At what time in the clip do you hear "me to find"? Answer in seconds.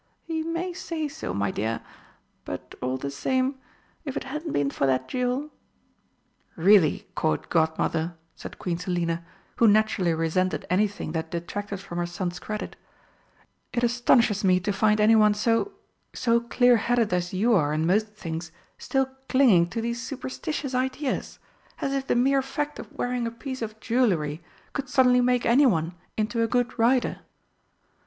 14.43-14.99